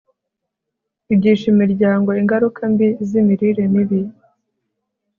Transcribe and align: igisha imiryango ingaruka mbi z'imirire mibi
igisha 1.13 1.45
imiryango 1.53 2.09
ingaruka 2.21 2.61
mbi 2.71 2.87
z'imirire 3.07 3.63
mibi 3.73 4.01